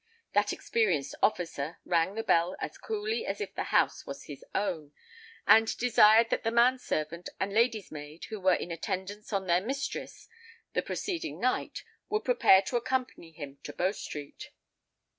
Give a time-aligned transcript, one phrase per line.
[0.33, 4.93] That experienced officer rang the bell as coolly as if the house was his own,
[5.45, 9.61] and desired that the man servant and lady's maid, who were in attendance on their
[9.61, 10.27] mistress
[10.73, 14.49] the preceding night, would prepare to accompany him to Bow Street.